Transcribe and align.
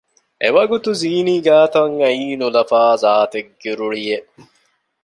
އެވަގުތު 0.41 0.89
ޒީނީ 1.01 1.35
ގާތަށް 1.47 1.95
އައީ 2.03 2.25
ނުލަފާ 2.39 2.81
ޒާތެއްގެ 3.03 3.71
ރުޅިއެއް 3.79 4.29